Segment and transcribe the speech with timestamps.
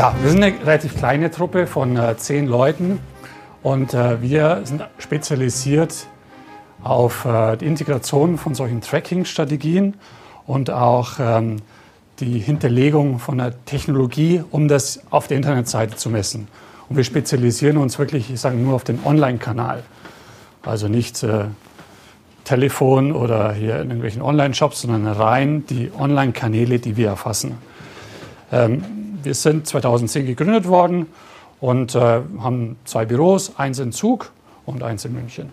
[0.00, 3.00] Ja, wir sind eine relativ kleine Truppe von äh, zehn Leuten
[3.62, 6.06] und äh, wir sind spezialisiert
[6.82, 9.92] auf äh, die Integration von solchen Tracking-Strategien
[10.46, 11.56] und auch ähm,
[12.18, 16.48] die Hinterlegung von der Technologie, um das auf der Internetseite zu messen.
[16.88, 19.82] Und wir spezialisieren uns wirklich, ich sage nur auf den Online-Kanal.
[20.62, 21.44] Also nicht äh,
[22.44, 27.58] Telefon oder hier in irgendwelchen Online-Shops, sondern rein die Online-Kanäle, die wir erfassen.
[28.50, 31.06] Ähm, wir sind 2010 gegründet worden
[31.60, 34.32] und äh, haben zwei Büros, eins in Zug
[34.66, 35.52] und eins in München.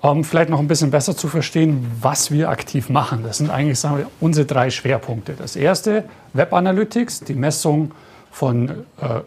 [0.00, 3.22] Um vielleicht noch ein bisschen besser zu verstehen, was wir aktiv machen.
[3.22, 5.32] Das sind eigentlich sagen wir, unsere drei Schwerpunkte.
[5.32, 6.04] Das erste,
[6.34, 7.92] Web Analytics, die Messung
[8.30, 9.20] von äh,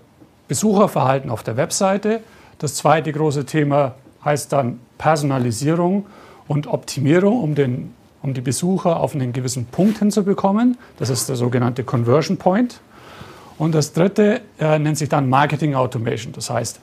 [0.48, 2.22] Besucherverhalten auf der Webseite.
[2.60, 6.06] Das zweite große Thema heißt dann Personalisierung
[6.48, 10.78] und Optimierung, um den um die Besucher auf einen gewissen Punkt hinzubekommen.
[10.98, 12.82] Das ist der sogenannte Conversion Point.
[13.58, 16.34] Und das dritte äh, nennt sich dann Marketing Automation.
[16.34, 16.80] Das heißt,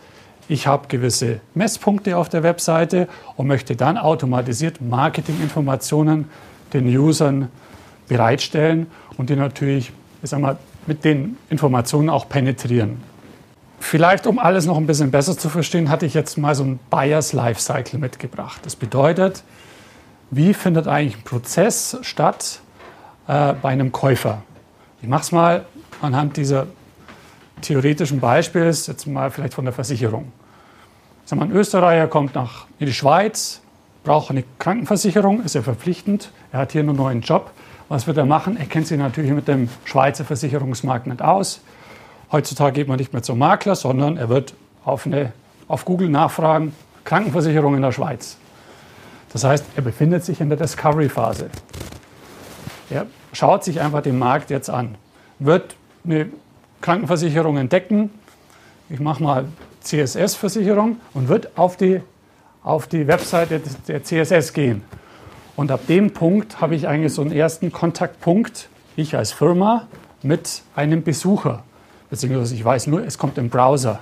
[0.48, 6.27] ich habe gewisse Messpunkte auf der Webseite und möchte dann automatisiert Marketinginformationen
[6.72, 7.48] den Usern
[8.08, 9.92] bereitstellen und die natürlich
[10.24, 13.02] ich sag mal, mit den Informationen auch penetrieren.
[13.78, 16.80] Vielleicht, um alles noch ein bisschen besser zu verstehen, hatte ich jetzt mal so ein
[16.88, 18.60] Buyers Lifecycle mitgebracht.
[18.64, 19.44] Das bedeutet,
[20.30, 22.61] wie findet eigentlich ein Prozess statt
[23.27, 24.42] äh, bei einem Käufer.
[25.03, 25.67] Ich mache es mal
[26.00, 26.67] anhand dieser
[27.61, 30.33] theoretischen Beispiels, jetzt mal vielleicht von der Versicherung.
[31.25, 33.61] Sag mal, ein Österreicher kommt nach in die Schweiz,
[34.02, 37.50] braucht eine Krankenversicherung, ist ja verpflichtend, er hat hier einen neuen Job.
[37.89, 38.56] Was wird er machen?
[38.56, 41.61] Er kennt sich natürlich mit dem Schweizer Versicherungsmarkt nicht aus.
[42.33, 45.33] Heutzutage geht man nicht mehr zum Makler, sondern er wird auf, eine,
[45.69, 48.39] auf Google nachfragen, Krankenversicherung in der Schweiz.
[49.34, 51.50] Das heißt, er befindet sich in der Discovery-Phase.
[52.88, 54.94] Er schaut sich einfach den Markt jetzt an.
[55.40, 56.28] Wird eine
[56.80, 58.11] Krankenversicherung entdecken,
[58.89, 59.46] ich mache mal
[59.80, 62.00] CSS-Versicherung und wird auf die,
[62.62, 64.83] auf die Webseite der CSS gehen.
[65.56, 69.89] Und ab dem Punkt habe ich eigentlich so einen ersten Kontaktpunkt, ich als Firma,
[70.22, 71.64] mit einem Besucher.
[72.08, 73.98] Beziehungsweise ich weiß nur, es kommt im Browser.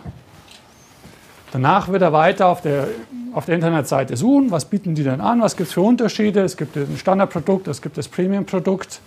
[1.52, 2.88] Danach wird er weiter auf der,
[3.32, 6.40] auf der Internetseite suchen, was bieten die denn an, was gibt es für Unterschiede.
[6.40, 9.00] Es gibt ein Standardprodukt, es gibt das Premium-Produkt.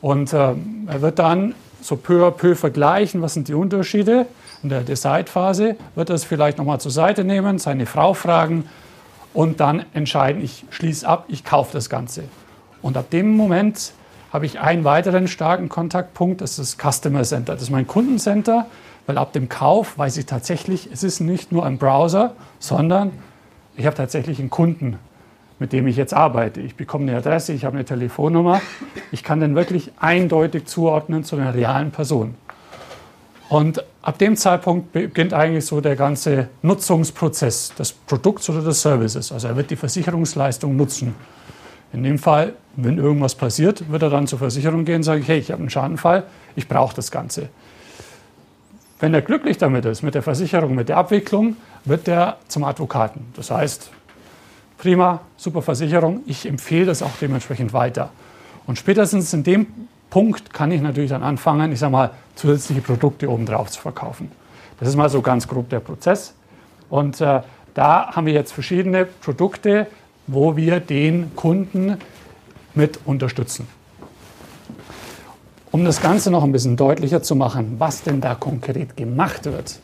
[0.00, 0.54] Und äh,
[0.86, 4.26] er wird dann so peu à peu vergleichen, was sind die Unterschiede.
[4.62, 8.64] In der Decide-Phase wird er es vielleicht nochmal zur Seite nehmen, seine Frau fragen
[9.34, 12.24] und dann entscheiden, ich schließe ab, ich kaufe das Ganze.
[12.82, 13.92] Und ab dem Moment
[14.32, 17.54] habe ich einen weiteren starken Kontaktpunkt, das ist das Customer Center.
[17.54, 18.66] Das ist mein Kundencenter.
[19.06, 23.10] Weil ab dem Kauf weiß ich tatsächlich, es ist nicht nur ein Browser, sondern
[23.76, 24.98] ich habe tatsächlich einen Kunden,
[25.58, 26.60] mit dem ich jetzt arbeite.
[26.60, 28.60] Ich bekomme eine Adresse, ich habe eine Telefonnummer.
[29.12, 32.34] Ich kann den wirklich eindeutig zuordnen zu einer realen Person.
[33.48, 39.30] Und ab dem Zeitpunkt beginnt eigentlich so der ganze Nutzungsprozess des Produkts oder des Services.
[39.30, 41.14] Also er wird die Versicherungsleistung nutzen.
[41.92, 45.38] In dem Fall, wenn irgendwas passiert, wird er dann zur Versicherung gehen und sagen, hey,
[45.38, 46.24] ich habe einen Schadenfall,
[46.56, 47.50] ich brauche das Ganze.
[48.98, 53.26] Wenn er glücklich damit ist, mit der Versicherung, mit der Abwicklung, wird er zum Advokaten.
[53.34, 53.90] Das heißt,
[54.78, 58.10] prima, super Versicherung, ich empfehle das auch dementsprechend weiter.
[58.66, 59.66] Und spätestens in dem
[60.10, 64.30] Punkt kann ich natürlich dann anfangen, ich sage mal, zusätzliche Produkte obendrauf zu verkaufen.
[64.78, 66.34] Das ist mal so ganz grob der Prozess.
[66.90, 67.40] Und äh,
[67.74, 69.86] da haben wir jetzt verschiedene Produkte,
[70.26, 71.96] wo wir den Kunden
[72.74, 73.66] mit unterstützen.
[75.70, 79.80] Um das Ganze noch ein bisschen deutlicher zu machen, was denn da konkret gemacht wird,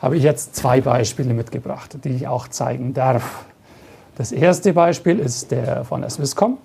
[0.00, 3.44] habe ich jetzt zwei Beispiele mitgebracht, die ich auch zeigen darf.
[4.16, 6.58] Das erste Beispiel ist der von der Swisscom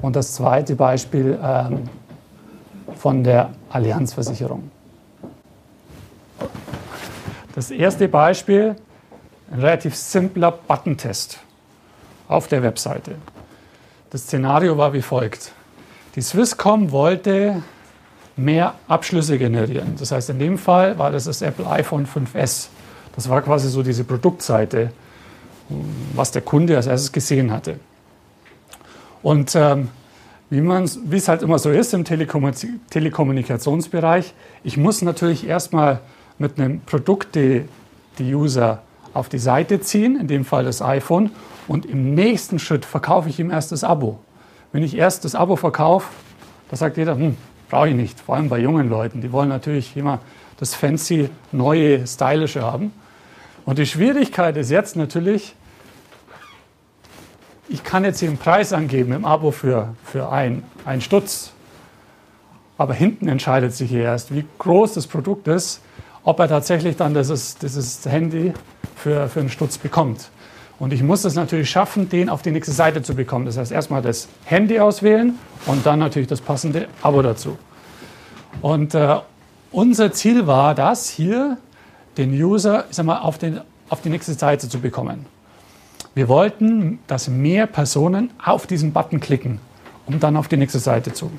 [0.00, 1.88] und das zweite Beispiel ähm,
[2.96, 4.70] von der Allianzversicherung.
[7.54, 8.76] Das erste Beispiel,
[9.50, 11.38] ein relativ simpler Buttentest
[12.28, 13.16] auf der Webseite.
[14.10, 15.52] Das Szenario war wie folgt.
[16.14, 17.62] Die Swisscom wollte
[18.36, 19.94] mehr Abschlüsse generieren.
[19.98, 22.68] Das heißt, in dem Fall war das das Apple iPhone 5S.
[23.14, 24.90] Das war quasi so diese Produktseite,
[26.14, 27.80] was der Kunde als erstes gesehen hatte.
[29.22, 29.88] Und ähm,
[30.50, 34.34] wie es halt immer so ist im Telekommunikationsbereich,
[34.64, 36.00] ich muss natürlich erstmal
[36.38, 37.64] mit einem Produkt die,
[38.18, 38.82] die User
[39.14, 41.30] auf die Seite ziehen, in dem Fall das iPhone,
[41.68, 44.18] und im nächsten Schritt verkaufe ich ihm erst das Abo.
[44.72, 46.08] Wenn ich erst das Abo verkaufe,
[46.70, 47.36] da sagt jeder, hm,
[47.72, 48.20] brauche ich nicht.
[48.20, 49.22] Vor allem bei jungen Leuten.
[49.22, 50.20] Die wollen natürlich immer
[50.58, 52.92] das fancy, neue, stylische haben.
[53.64, 55.54] Und die Schwierigkeit ist jetzt natürlich,
[57.70, 61.54] ich kann jetzt hier einen Preis angeben im Abo für, für ein, ein Stutz.
[62.76, 65.80] aber hinten entscheidet sich erst, wie groß das Produkt ist,
[66.24, 68.52] ob er tatsächlich dann dieses, dieses Handy
[68.96, 70.28] für, für einen Stutz bekommt.
[70.82, 73.46] Und ich muss es natürlich schaffen, den auf die nächste Seite zu bekommen.
[73.46, 77.56] Das heißt, erstmal das Handy auswählen und dann natürlich das passende Abo dazu.
[78.62, 79.20] Und äh,
[79.70, 81.56] unser Ziel war das, hier
[82.16, 85.26] den User ich sag mal, auf, den, auf die nächste Seite zu bekommen.
[86.16, 89.60] Wir wollten, dass mehr Personen auf diesen Button klicken,
[90.06, 91.30] um dann auf die nächste Seite zu,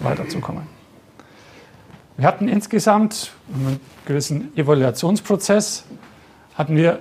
[0.00, 0.64] weiterzukommen.
[2.16, 5.84] Wir hatten insgesamt einen gewissen Evaluationsprozess,
[6.56, 6.98] hatten wir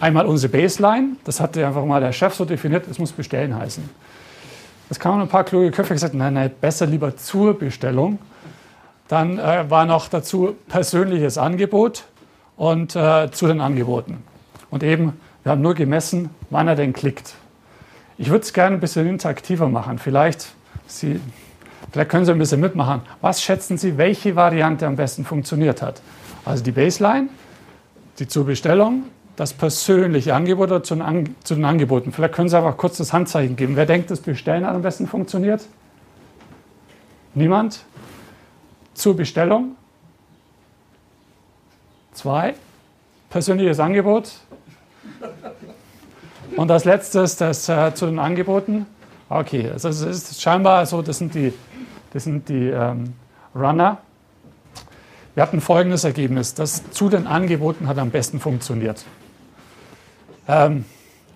[0.00, 3.88] einmal unsere Baseline, das hatte einfach mal der Chef so definiert, es muss bestellen heißen.
[4.90, 8.18] Es kamen ein paar kluge Köpfe gesagt, nein, nein, besser lieber zur Bestellung.
[9.08, 12.04] Dann äh, war noch dazu persönliches Angebot
[12.56, 14.22] und äh, zu den Angeboten.
[14.70, 17.34] Und eben, wir haben nur gemessen, wann er denn klickt.
[18.16, 19.98] Ich würde es gerne ein bisschen interaktiver machen.
[19.98, 20.54] Vielleicht,
[20.86, 21.20] Sie,
[21.90, 23.02] vielleicht können Sie ein bisschen mitmachen.
[23.20, 26.00] Was schätzen Sie, welche Variante am besten funktioniert hat?
[26.44, 27.28] Also die Baseline,
[28.18, 29.04] die zur Bestellung,
[29.36, 32.12] das persönliche Angebot oder zu den, An zu den Angeboten.
[32.12, 33.76] Vielleicht können Sie einfach kurz das Handzeichen geben.
[33.76, 35.66] Wer denkt, das Bestellen am besten funktioniert?
[37.34, 37.84] Niemand?
[38.94, 39.76] Zur Bestellung?
[42.12, 42.54] Zwei.
[43.30, 44.30] Persönliches Angebot.
[46.56, 48.86] Und als letztes das äh, zu den Angeboten.
[49.28, 51.52] Okay, also es ist scheinbar so, das sind die,
[52.12, 53.14] das sind die ähm,
[53.54, 53.98] Runner.
[55.34, 59.04] Wir hatten folgendes Ergebnis: Das zu den Angeboten hat am besten funktioniert.
[60.48, 60.84] Ähm,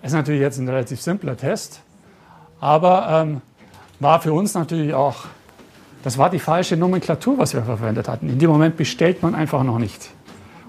[0.01, 1.81] ist natürlich jetzt ein relativ simpler Test,
[2.59, 3.41] aber ähm,
[3.99, 5.25] war für uns natürlich auch,
[6.03, 8.29] das war die falsche Nomenklatur, was wir verwendet hatten.
[8.29, 10.11] In dem Moment bestellt man einfach noch nicht.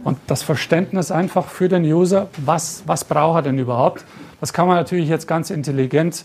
[0.03, 4.05] Und das Verständnis einfach für den User, was, was braucht er denn überhaupt,
[4.41, 6.25] das kann man natürlich jetzt ganz intelligent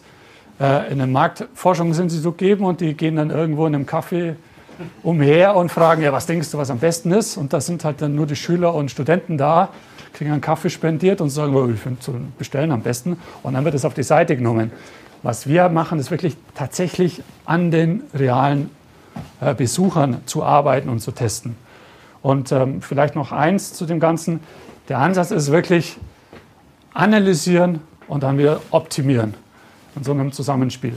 [0.59, 4.35] äh, in einem Marktforschungsinstitut geben und die gehen dann irgendwo in einem Kaffee
[5.03, 7.37] umher und fragen, ja, was denkst du, was am besten ist?
[7.37, 9.69] Und da sind halt dann nur die Schüler und Studenten da,
[10.13, 11.99] kriegen einen Kaffee spendiert und sagen, oh, ich finde
[12.37, 13.17] bestellen am besten.
[13.43, 14.71] Und dann wird es auf die Seite genommen.
[15.23, 18.69] Was wir machen, ist wirklich tatsächlich an den realen
[19.41, 21.55] äh, Besuchern zu arbeiten und zu testen.
[22.21, 24.39] Und ähm, vielleicht noch eins zu dem Ganzen.
[24.89, 25.97] Der Ansatz ist wirklich
[26.93, 29.33] analysieren und dann wieder optimieren
[29.95, 30.95] in so einem Zusammenspiel.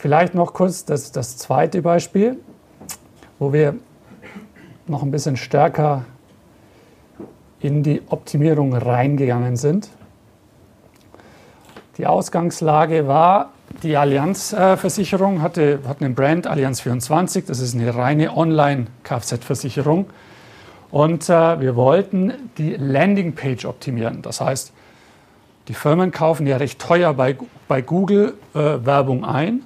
[0.00, 2.38] Vielleicht noch kurz das, das zweite Beispiel,
[3.40, 3.74] wo wir
[4.86, 6.04] noch ein bisschen stärker
[7.58, 9.88] in die Optimierung reingegangen sind.
[11.96, 13.50] Die Ausgangslage war,
[13.82, 20.06] die Allianz-Versicherung hatte, hat einen Brand Allianz 24, das ist eine reine Online-Kfz-Versicherung.
[20.92, 24.22] Und äh, wir wollten die Landingpage optimieren.
[24.22, 24.72] Das heißt,
[25.66, 27.36] die Firmen kaufen ja recht teuer bei,
[27.66, 29.64] bei Google äh, Werbung ein.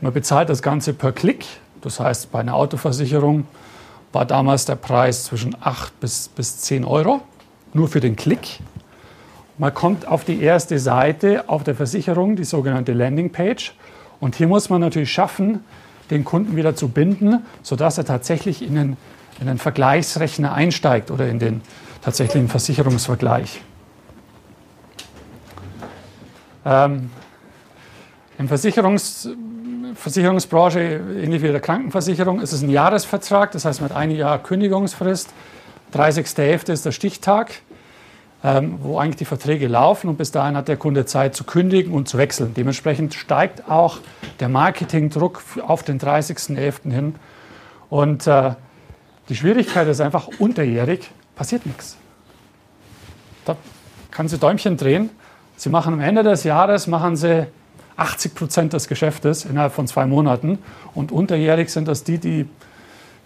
[0.00, 1.44] Man bezahlt das Ganze per Klick.
[1.80, 3.46] Das heißt, bei einer Autoversicherung
[4.12, 7.20] war damals der Preis zwischen 8 bis, bis 10 Euro,
[7.72, 8.60] nur für den Klick.
[9.58, 13.74] Man kommt auf die erste Seite auf der Versicherung, die sogenannte Landingpage.
[14.20, 15.64] Und hier muss man natürlich schaffen,
[16.10, 18.96] den Kunden wieder zu binden, sodass er tatsächlich in den,
[19.40, 21.60] in den Vergleichsrechner einsteigt oder in den
[22.02, 23.60] tatsächlichen Versicherungsvergleich.
[26.64, 27.10] Ähm,
[28.38, 29.28] Im Versicherungs,
[29.94, 35.30] Versicherungsbranche, ähnlich wie der Krankenversicherung, ist es ein Jahresvertrag, das heißt mit einem Jahr Kündigungsfrist.
[35.92, 36.72] 30.11.
[36.72, 37.62] ist der Stichtag
[38.44, 41.92] ähm, wo eigentlich die Verträge laufen und bis dahin hat der Kunde Zeit zu kündigen
[41.92, 42.54] und zu wechseln.
[42.54, 43.98] Dementsprechend steigt auch
[44.38, 46.92] der Marketingdruck auf den 30.11.
[46.92, 47.14] hin.
[47.90, 48.52] Und äh,
[49.28, 51.96] die Schwierigkeit ist einfach, unterjährig passiert nichts.
[53.44, 53.56] Da
[54.10, 55.10] kann sie Däumchen drehen.
[55.56, 57.46] Sie machen am Ende des Jahres machen sie
[57.98, 60.58] 80 Prozent des Geschäftes innerhalb von zwei Monaten.
[60.94, 62.48] Und unterjährig sind das die, die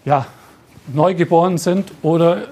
[0.03, 0.25] ja,
[0.91, 2.45] neugeboren sind oder äh,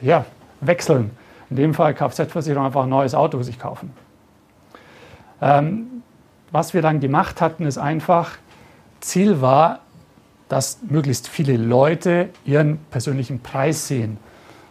[0.00, 0.26] ja,
[0.60, 1.10] wechseln.
[1.48, 3.92] In dem Fall Kfz-Versicherung einfach ein neues Auto sich kaufen.
[5.40, 6.02] Ähm,
[6.50, 8.32] was wir dann gemacht hatten, ist einfach,
[9.00, 9.80] Ziel war,
[10.48, 14.18] dass möglichst viele Leute ihren persönlichen Preis sehen.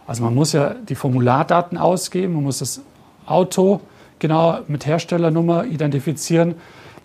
[0.06, 2.82] Also man muss ja die Formulardaten ausgeben, man muss das
[3.24, 3.80] Auto
[4.18, 6.54] genau mit Herstellernummer identifizieren,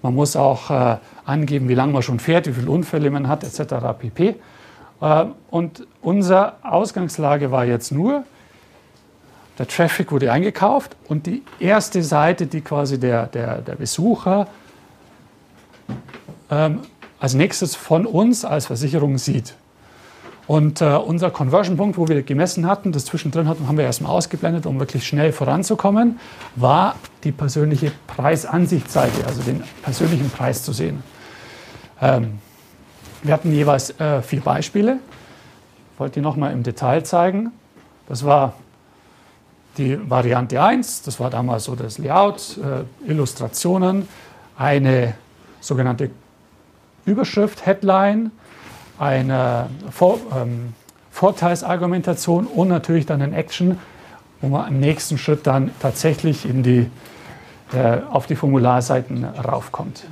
[0.01, 3.44] man muss auch äh, angeben, wie lange man schon fährt, wie viele Unfälle man hat,
[3.44, 3.75] etc.
[4.00, 4.36] pp.
[5.01, 8.24] Äh, und unsere Ausgangslage war jetzt nur,
[9.60, 14.48] der Traffic wurde eingekauft und die erste Seite, die quasi der, der, der Besucher
[16.50, 16.80] ähm,
[17.20, 19.53] als nächstes von uns als Versicherung sieht.
[20.51, 24.65] Und äh, unser Conversion-Punkt, wo wir gemessen hatten, das zwischendrin hatten, haben wir erstmal ausgeblendet,
[24.65, 26.20] um wirklich schnell voranzukommen,
[26.58, 31.03] war die persönliche Preisansichtsseite, also den persönlichen Preis zu sehen.
[32.01, 32.39] Ähm,
[33.24, 35.00] wir hatten jeweils äh, vier Beispiele.
[35.93, 37.53] Ich wollte die nochmal im Detail zeigen.
[38.10, 38.55] Das war
[39.77, 44.05] die Variante 1, das war damals so das Layout, äh, Illustrationen,
[44.58, 45.13] eine
[45.62, 46.12] sogenannte
[47.05, 48.31] Überschrift, Headline,
[49.01, 50.75] eine Vor ähm,
[51.10, 53.79] Vorteilsargumentation und natürlich dann ein Action,
[54.41, 56.89] wo man im nächsten Schritt dann tatsächlich in die,
[57.74, 60.05] äh, auf die Formularseiten raufkommt.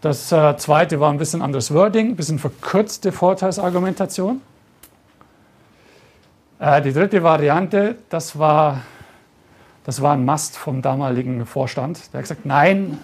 [0.00, 4.40] Das äh, zweite war ein bisschen anderes Wording, ein bisschen verkürzte Vorteilsargumentation.
[6.60, 8.82] Äh, die dritte Variante, das war,
[9.84, 12.12] das war ein Must vom damaligen Vorstand.
[12.12, 12.98] Der hat gesagt, nein,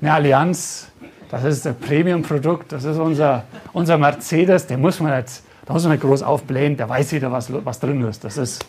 [0.00, 0.88] eine Allianz,
[1.30, 5.82] das ist ein Premium-Produkt, das ist unser, unser Mercedes, den muss man jetzt, da muss
[5.82, 8.24] man nicht groß aufblähen, der weiß jeder, was, was drin ist.
[8.24, 8.64] Das ist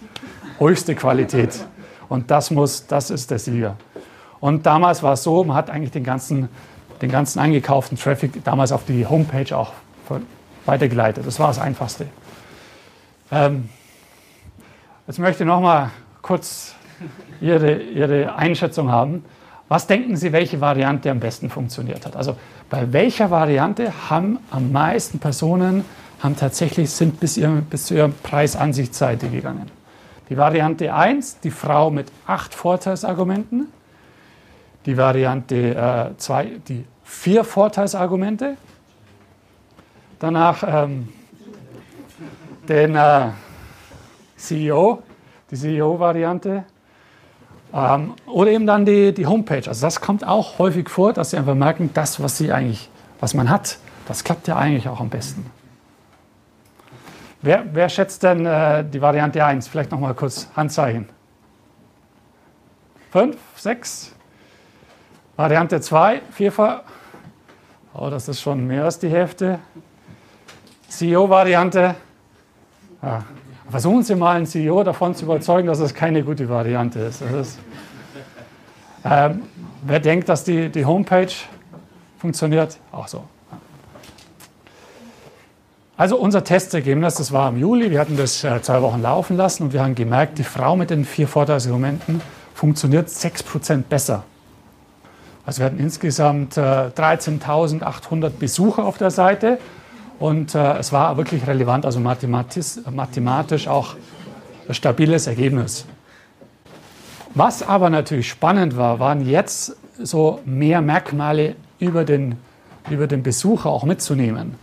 [0.58, 1.66] höchste Qualität.
[2.10, 3.76] Und das muss, das ist der Sieger.
[4.40, 6.50] Und damals war es so, man hat eigentlich den ganzen,
[7.02, 9.74] den ganzen eingekauften Traffic damals auf die Homepage auch
[10.66, 11.26] weitergeleitet.
[11.26, 12.08] Das war das Einfachste.
[13.32, 13.70] Ähm,
[15.08, 16.76] jetzt möchte ich noch mal kurz
[17.42, 19.24] Ihre, Ihre Einschätzung haben.
[19.70, 22.16] Was denken Sie, welche Variante am besten funktioniert hat?
[22.16, 22.38] Also
[22.70, 25.84] bei welcher Variante haben am meisten Personen
[26.20, 29.70] haben tatsächlich sind bis, ihr, bis zu ihrer Preisansichtsseite gegangen?
[30.30, 33.68] Die Variante 1, die Frau mit acht Vorteilsargumenten.
[34.86, 38.56] Die Variante 2, äh, die vier Vorteilsargumente.
[40.20, 41.10] Danach ähm,
[42.68, 43.30] den äh,
[44.36, 45.04] CEO,
[45.52, 46.66] die CEO-Variante
[47.74, 49.68] ähm, oder eben dann die, die Homepage.
[49.68, 53.34] Also das kommt auch häufig vor, dass Sie einfach merken, das, was Sie eigentlich, was
[53.34, 55.50] man hat, das klappt ja eigentlich auch am besten.
[57.42, 59.68] Wer, wer schätzt denn äh, die Variante 1?
[59.68, 61.08] Vielleicht nochmal kurz Handzeichen.
[63.12, 64.14] Fünf, sechs.
[65.36, 66.82] Variante 2, vierfach.
[67.94, 69.60] Oh, das ist schon mehr als die Hälfte.
[70.88, 71.96] CEO-Variante.
[73.02, 73.22] Ah,
[73.70, 77.22] Versuchen Sie mal einen CEO davon zu überzeugen, dass es keine gute Variante ist.
[77.22, 77.60] ist
[79.04, 79.44] ähm,
[79.84, 81.32] wer denkt, dass die, die Homepage
[82.18, 82.78] funktioniert?
[82.92, 83.24] Auch so.
[85.98, 89.64] Also unser Testergebnis, das war im Juli, wir hatten das äh, zwei Wochen laufen lassen
[89.64, 92.22] und wir haben gemerkt, die Frau mit den vier Vorteilsargumenten
[92.54, 94.24] funktioniert 6% besser.
[95.46, 99.58] Also wir hatten insgesamt äh, 13.800 Besucher auf der Seite
[100.20, 103.96] und äh, es war wirklich relevant, also mathematisch, mathematisch auch
[104.68, 105.86] ein stabiles Ergebnis.
[107.36, 112.36] Was aber natürlich spannend war, waren jetzt so mehr Merkmale über den,
[112.90, 114.56] über den Besucher auch mitzunehmen.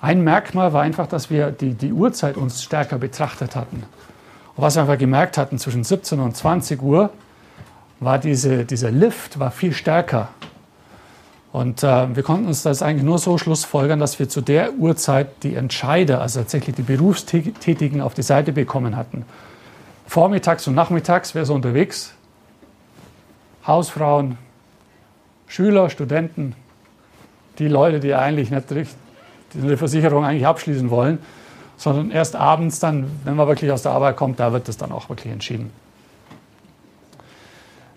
[0.00, 3.84] Ein Merkmal war einfach, dass wir die, die Uhrzeit uns stärker betrachtet hatten.
[4.54, 7.10] Und was wir einfach gemerkt hatten, zwischen 17 und 20 Uhr
[8.00, 10.28] war diese, dieser Lift war viel stärker.
[11.54, 15.44] Und äh, wir konnten uns das eigentlich nur so schlussfolgern, dass wir zu der Uhrzeit
[15.44, 19.24] die Entscheider, also tatsächlich die Berufstätigen, auf die Seite bekommen hatten.
[20.08, 22.12] Vormittags und nachmittags wäre so unterwegs.
[23.64, 24.36] Hausfrauen,
[25.46, 26.56] Schüler, Studenten,
[27.60, 28.64] die Leute, die eigentlich nicht
[29.52, 31.20] die Versicherung eigentlich abschließen wollen,
[31.76, 34.90] sondern erst abends dann, wenn man wirklich aus der Arbeit kommt, da wird das dann
[34.90, 35.70] auch wirklich entschieden.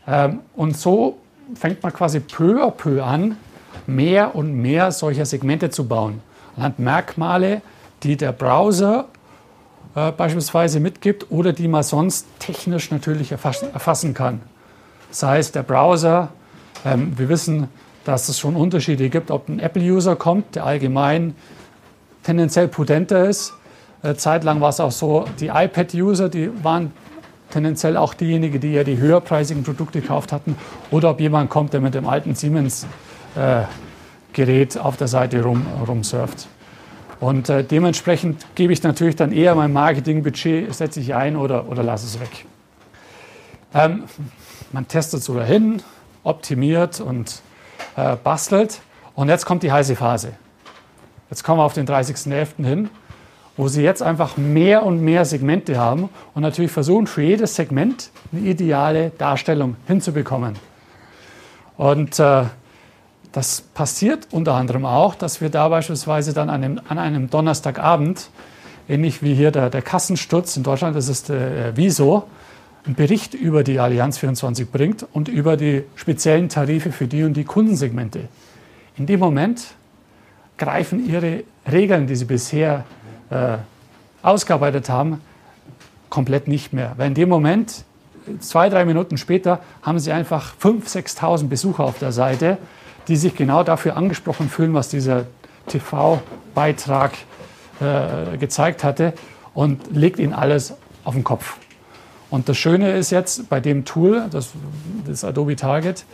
[0.07, 1.17] Ähm, und so
[1.55, 3.35] fängt man quasi peu à peu an,
[3.87, 6.21] mehr und mehr solcher Segmente zu bauen.
[6.55, 7.61] Anhand Merkmale,
[8.03, 9.05] die der Browser
[9.95, 14.41] äh, beispielsweise mitgibt oder die man sonst technisch natürlich erfassen, erfassen kann.
[15.09, 16.29] Sei es der Browser,
[16.85, 17.69] ähm, wir wissen,
[18.03, 21.35] dass es schon Unterschiede gibt, ob ein Apple-User kommt, der allgemein
[22.23, 23.53] tendenziell prudenter ist.
[24.03, 26.91] Äh, zeitlang war es auch so, die iPad-User, die waren
[27.49, 30.55] tendenziell auch diejenigen, die ja die höherpreisigen Produkte gekauft hatten,
[30.91, 32.85] oder ob jemand kommt, der mit dem alten Siemens
[34.33, 36.47] Gerät auf der Seite rum, rumsurft.
[37.19, 41.81] Und äh, dementsprechend gebe ich natürlich dann eher mein Marketingbudget, setze ich ein oder, oder
[41.81, 42.45] lasse es weg.
[43.73, 44.03] Ähm,
[44.71, 45.81] man testet so dahin,
[46.23, 47.41] optimiert und
[47.95, 48.81] äh, bastelt.
[49.15, 50.33] Und jetzt kommt die heiße Phase.
[51.29, 52.63] Jetzt kommen wir auf den 30.11.
[52.63, 52.89] hin,
[53.57, 58.11] wo Sie jetzt einfach mehr und mehr Segmente haben und natürlich versuchen, für jedes Segment
[58.31, 60.53] eine ideale Darstellung hinzubekommen.
[61.75, 62.43] Und äh,
[63.37, 68.31] das passiert unter anderem auch, dass wir da beispielsweise dann an einem, an einem Donnerstagabend,
[68.89, 72.23] ähnlich wie hier der, der Kassensturz in Deutschland, das ist der äh, Wieso,
[72.83, 77.35] einen Bericht über die Allianz 24 bringt und über die speziellen Tarife für die und
[77.35, 78.21] die Kundensegmente.
[78.97, 79.67] In dem Moment
[80.57, 82.85] greifen ihre Regeln, die sie bisher
[83.29, 83.57] äh,
[84.23, 85.21] ausgearbeitet haben,
[86.09, 86.93] komplett nicht mehr.
[86.97, 87.83] Weil in dem Moment,
[88.39, 92.57] zwei, drei Minuten später, haben sie einfach 5.000, 6.000 Besucher auf der Seite,
[93.07, 95.25] die sich genau dafür angesprochen fühlen, was dieser
[95.67, 97.13] TV-Beitrag
[97.79, 99.13] äh, gezeigt hatte
[99.53, 100.73] und legt ihnen alles
[101.03, 101.57] auf den Kopf.
[102.29, 104.51] Und das Schöne ist jetzt bei dem Tool, das,
[105.05, 106.05] das Adobe Target,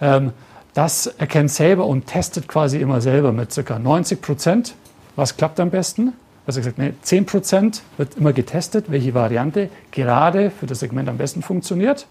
[0.00, 0.32] ähm,
[0.74, 3.78] das erkennt selber und testet quasi immer selber mit ca.
[3.78, 4.74] 90 Prozent,
[5.16, 6.14] was klappt am besten.
[6.46, 11.18] Also gesagt, nee, 10 Prozent wird immer getestet, welche Variante gerade für das Segment am
[11.18, 12.06] besten funktioniert.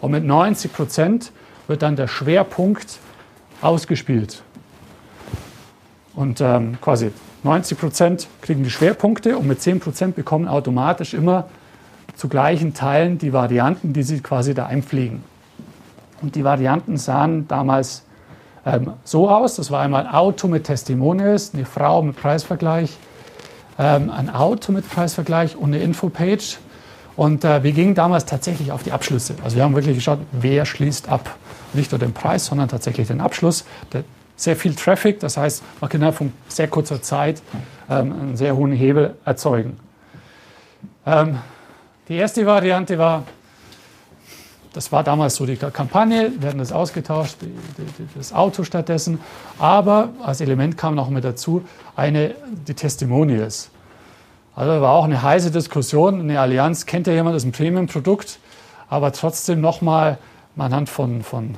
[0.00, 1.32] Und mit 90 Prozent
[1.68, 2.98] wird dann der Schwerpunkt
[3.60, 4.42] ausgespielt.
[6.14, 7.12] Und ähm, quasi
[7.44, 11.48] 90 Prozent kriegen die Schwerpunkte und mit 10 Prozent bekommen automatisch immer
[12.16, 15.22] zu gleichen Teilen die Varianten, die sie quasi da einpflegen.
[16.20, 18.02] Und die Varianten sahen damals
[18.66, 19.54] ähm, so aus.
[19.56, 22.96] Das war einmal Auto mit Testimonials, eine Frau mit Preisvergleich,
[23.78, 26.58] ähm, ein Auto mit Preisvergleich und eine Infopage.
[27.18, 29.34] Und äh, wir gingen damals tatsächlich auf die Abschlüsse.
[29.42, 31.34] Also wir haben wirklich geschaut, wer schließt ab.
[31.72, 33.64] Nicht nur den Preis, sondern tatsächlich den Abschluss.
[34.36, 37.42] Sehr viel Traffic, das heißt, man kann innerhalb von sehr kurzer Zeit
[37.90, 39.80] ähm, einen sehr hohen Hebel erzeugen.
[41.04, 41.38] Ähm,
[42.08, 43.24] die erste Variante war,
[44.72, 49.18] das war damals so die Kampagne, wir hatten das ausgetauscht, die, die, das Auto stattdessen,
[49.58, 51.64] aber als Element kam noch mit dazu
[51.96, 52.36] eine,
[52.68, 53.70] die Testimonials.
[54.58, 58.40] Also war auch eine heiße Diskussion, eine Allianz, kennt ja jemand, ist ein Premium-Produkt,
[58.90, 60.18] aber trotzdem nochmal
[60.56, 61.54] anhand von, von,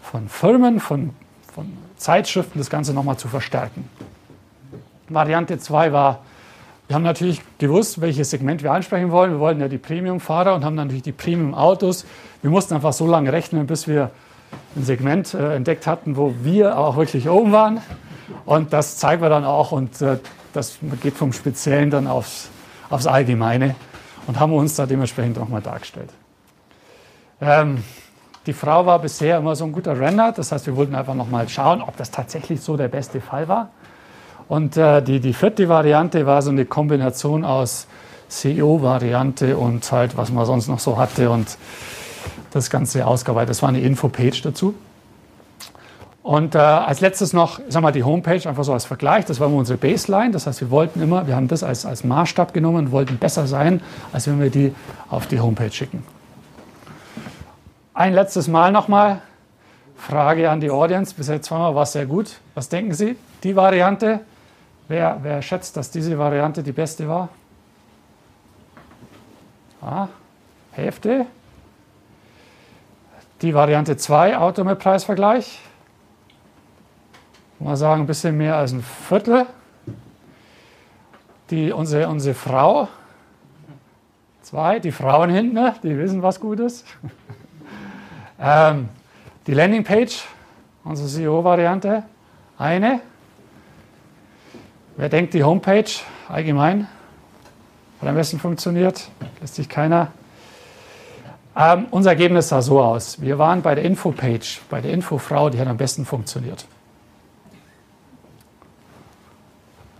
[0.00, 1.10] von Firmen, von,
[1.52, 3.86] von Zeitschriften das Ganze nochmal zu verstärken.
[5.10, 6.20] Variante 2 war
[6.86, 9.32] wir haben natürlich gewusst, welches Segment wir ansprechen wollen.
[9.32, 12.06] Wir wollten ja die Premium-Fahrer und haben natürlich die Premium-Autos.
[12.40, 14.10] Wir mussten einfach so lange rechnen, bis wir
[14.74, 17.82] ein Segment äh, entdeckt hatten, wo wir auch wirklich oben waren.
[18.46, 20.16] Und das zeigen wir dann auch und äh,
[20.58, 22.48] das geht vom Speziellen dann aufs,
[22.90, 23.74] aufs Allgemeine
[24.26, 26.10] und haben uns da dementsprechend nochmal dargestellt.
[27.40, 27.84] Ähm,
[28.46, 31.48] die Frau war bisher immer so ein guter Renner, das heißt, wir wollten einfach nochmal
[31.48, 33.70] schauen, ob das tatsächlich so der beste Fall war.
[34.48, 37.86] Und äh, die, die vierte Variante war so eine Kombination aus
[38.28, 41.56] CEO-Variante und halt, was man sonst noch so hatte und
[42.50, 43.50] das Ganze ausgearbeitet.
[43.50, 44.74] Das war eine Infopage dazu.
[46.28, 49.24] Und äh, als letztes noch, sag mal, die Homepage einfach so als Vergleich.
[49.24, 50.30] Das war unsere Baseline.
[50.30, 53.46] Das heißt, wir wollten immer, wir haben das als, als Maßstab genommen und wollten besser
[53.46, 53.80] sein,
[54.12, 54.74] als wenn wir die
[55.08, 56.04] auf die Homepage schicken.
[57.94, 59.22] Ein letztes Mal nochmal.
[59.96, 61.14] Frage an die Audience.
[61.14, 62.40] Bis jetzt zweimal war es sehr gut.
[62.54, 63.16] Was denken Sie?
[63.42, 64.20] Die Variante
[64.88, 67.28] Wer, wer schätzt, dass diese Variante die beste war?
[69.80, 70.08] Ah,
[70.72, 71.26] Hälfte.
[73.40, 75.60] Die Variante 2, Auto mit Preisvergleich.
[77.60, 79.46] Mal sagen, ein bisschen mehr als ein Viertel.
[81.50, 82.88] Die, unsere, unsere Frau,
[84.42, 85.74] zwei, die Frauen hinten, ne?
[85.82, 86.84] die wissen, was gut ist.
[88.40, 88.88] ähm,
[89.46, 90.24] die Landingpage,
[90.84, 92.04] unsere CEO-Variante,
[92.58, 93.00] eine.
[94.96, 95.90] Wer denkt, die Homepage
[96.28, 96.86] allgemein
[98.00, 99.08] hat am besten funktioniert?
[99.40, 100.12] Lässt sich keiner.
[101.56, 103.20] Ähm, unser Ergebnis sah so aus.
[103.20, 106.66] Wir waren bei der Infopage, bei der Infofrau, die hat am besten funktioniert.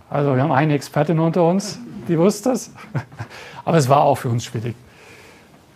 [0.09, 2.71] Also wir haben eine Expertin unter uns, die wusste das.
[3.65, 4.75] Aber es war auch für uns schwierig.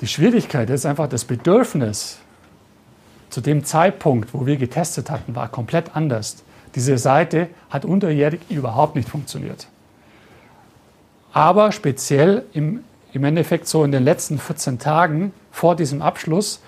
[0.02, 2.17] Die Schwierigkeit ist einfach das Bedürfnis
[3.30, 6.43] zu dem Zeitpunkt, wo wir getestet hatten, war komplett anders.
[6.76, 9.67] Diese Seite hat unterjährig überhaupt nicht funktioniert.
[11.32, 16.62] Aber speziell im, im Endeffekt so in den letzten 14 Tagen vor diesem Abschluss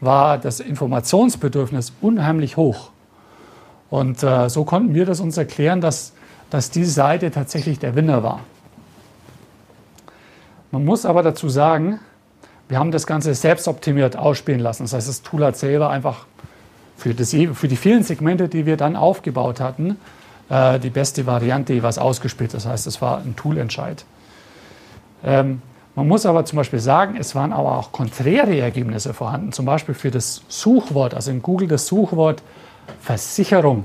[0.00, 2.90] war das Informationsbedürfnis unheimlich hoch.
[3.88, 6.12] Und äh, so konnten wir das uns erklären, dass,
[6.50, 8.40] dass diese Seite tatsächlich der Winner war.
[10.72, 12.00] Man muss aber dazu sagen,
[12.68, 14.84] wir haben das Ganze selbst optimiert ausspielen lassen.
[14.84, 16.26] Das heißt, das Tool hat selber einfach
[16.96, 19.96] für, das, für die vielen Segmente, die wir dann aufgebaut hatten,
[20.48, 22.54] äh, die beste Variante jeweils ausgespielt.
[22.54, 24.04] Das heißt, es war ein Toolentscheid.
[25.24, 25.62] Ähm,
[25.96, 29.52] man muss aber zum Beispiel sagen, es waren aber auch konträre Ergebnisse vorhanden.
[29.52, 32.42] Zum Beispiel für das Suchwort, also in Google das Suchwort
[33.00, 33.84] Versicherung,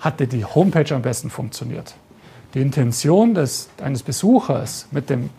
[0.00, 1.94] hatte die Homepage am besten funktioniert.
[2.54, 5.30] Die Intention des, eines Besuchers, mit dem,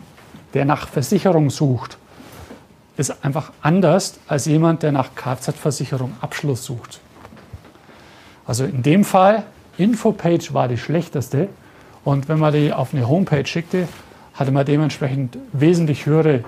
[0.54, 1.98] der nach Versicherung sucht,
[2.96, 7.00] ist einfach anders als jemand, der nach Kfz-Versicherung Abschluss sucht.
[8.46, 9.44] Also in dem Fall,
[9.78, 11.48] Infopage war die schlechteste
[12.04, 13.88] und wenn man die auf eine Homepage schickte,
[14.34, 16.44] hatte man dementsprechend wesentlich höhere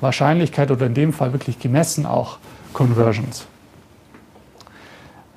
[0.00, 2.38] Wahrscheinlichkeit oder in dem Fall wirklich gemessen auch
[2.72, 3.46] Conversions.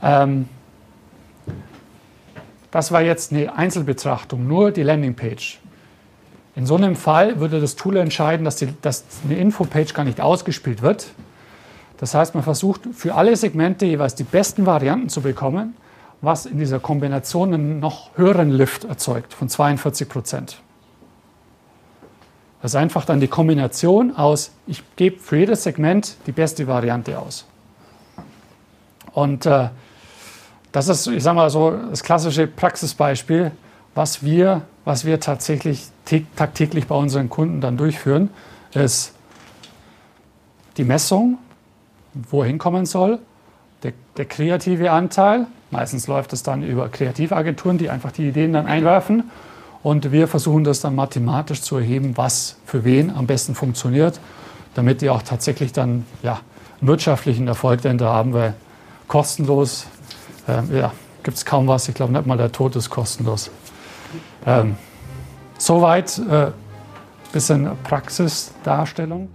[0.02, 0.48] Ähm,
[2.72, 5.60] das war jetzt eine Einzelbetrachtung, nur die Landingpage.
[6.56, 10.22] In so einem Fall würde das Tool entscheiden, dass, die, dass eine Infopage gar nicht
[10.22, 11.12] ausgespielt wird.
[11.98, 15.76] Das heißt, man versucht für alle Segmente jeweils die besten Varianten zu bekommen,
[16.22, 20.62] was in dieser Kombination einen noch höheren Lift erzeugt von 42 Prozent.
[22.62, 27.18] Das ist einfach dann die Kombination aus, ich gebe für jedes Segment die beste Variante
[27.18, 27.46] aus.
[29.14, 29.70] Und äh,
[30.72, 33.52] das ist, ich sage mal so, das klassische Praxisbeispiel,
[33.96, 35.88] was wir, was wir tatsächlich
[36.36, 38.30] tagtäglich bei unseren Kunden dann durchführen,
[38.74, 39.14] ist
[40.78, 41.38] die Messung,
[42.14, 43.20] wohin kommen soll,
[43.84, 48.66] der, der kreative Anteil, meistens läuft es dann über Kreativagenturen, die einfach die Ideen dann
[48.66, 49.30] einwerfen.
[49.82, 54.20] Und wir versuchen das dann mathematisch zu erheben, was für wen am besten funktioniert,
[54.76, 56.42] damit die auch tatsächlich dann ja,
[56.82, 58.54] wirtschaftlichen Erfolg denn da haben, weil
[59.08, 59.88] kostenlos
[60.50, 60.92] ähm, ja,
[61.24, 61.88] gibt es kaum was.
[61.88, 63.52] Ich glaube nicht mal der Tod ist kostenlos.
[64.46, 64.76] Ähm,
[65.58, 66.52] soweit äh,
[67.32, 69.30] bisschen Praxisdarstellung.